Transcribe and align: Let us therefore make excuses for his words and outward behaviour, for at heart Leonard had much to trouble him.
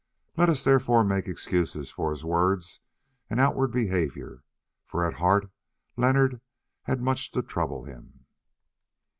Let 0.35 0.49
us 0.49 0.63
therefore 0.63 1.03
make 1.03 1.27
excuses 1.27 1.91
for 1.91 2.09
his 2.09 2.25
words 2.25 2.79
and 3.29 3.39
outward 3.39 3.67
behaviour, 3.67 4.41
for 4.83 5.05
at 5.05 5.19
heart 5.19 5.51
Leonard 5.95 6.41
had 6.85 7.03
much 7.03 7.29
to 7.33 7.43
trouble 7.43 7.83
him. 7.83 8.25